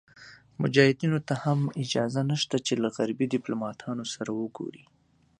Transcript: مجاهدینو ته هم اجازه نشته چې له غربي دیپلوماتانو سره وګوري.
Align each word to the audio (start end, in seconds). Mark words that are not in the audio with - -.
مجاهدینو 0.61 1.19
ته 1.27 1.33
هم 1.43 1.59
اجازه 1.83 2.21
نشته 2.31 2.57
چې 2.65 2.73
له 2.81 2.89
غربي 2.95 3.25
دیپلوماتانو 3.35 4.03
سره 4.13 4.31
وګوري. 4.41 4.83